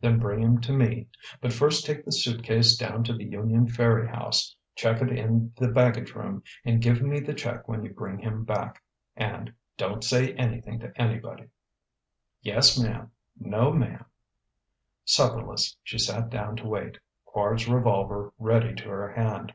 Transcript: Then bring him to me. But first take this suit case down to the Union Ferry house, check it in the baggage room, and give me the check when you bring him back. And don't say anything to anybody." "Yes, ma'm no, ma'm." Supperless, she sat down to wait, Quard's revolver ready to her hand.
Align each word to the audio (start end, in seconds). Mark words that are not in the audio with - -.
Then 0.00 0.20
bring 0.20 0.40
him 0.44 0.60
to 0.60 0.72
me. 0.72 1.08
But 1.40 1.52
first 1.52 1.84
take 1.84 2.04
this 2.04 2.22
suit 2.22 2.44
case 2.44 2.76
down 2.76 3.02
to 3.02 3.12
the 3.12 3.24
Union 3.24 3.66
Ferry 3.66 4.06
house, 4.08 4.54
check 4.76 5.02
it 5.02 5.10
in 5.10 5.52
the 5.56 5.66
baggage 5.66 6.14
room, 6.14 6.44
and 6.64 6.80
give 6.80 7.02
me 7.02 7.18
the 7.18 7.34
check 7.34 7.66
when 7.66 7.82
you 7.82 7.92
bring 7.92 8.20
him 8.20 8.44
back. 8.44 8.80
And 9.16 9.52
don't 9.76 10.04
say 10.04 10.34
anything 10.34 10.78
to 10.78 10.92
anybody." 11.02 11.48
"Yes, 12.42 12.78
ma'm 12.80 13.10
no, 13.36 13.72
ma'm." 13.72 14.04
Supperless, 15.04 15.74
she 15.82 15.98
sat 15.98 16.30
down 16.30 16.54
to 16.58 16.68
wait, 16.68 16.98
Quard's 17.24 17.66
revolver 17.68 18.32
ready 18.38 18.76
to 18.76 18.84
her 18.88 19.08
hand. 19.14 19.52